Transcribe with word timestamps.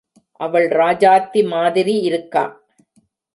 அவள் 0.39 0.67
ராஜாத்தி 0.67 1.47
மாதிரி 1.47 1.99
இருக்கா. 1.99 2.59